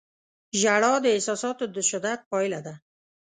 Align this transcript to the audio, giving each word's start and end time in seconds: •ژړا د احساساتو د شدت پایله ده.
•ژړا 0.59 0.93
د 1.01 1.05
احساساتو 1.15 1.63
د 1.75 1.77
شدت 1.89 2.19
پایله 2.31 2.59
ده. 2.65 2.73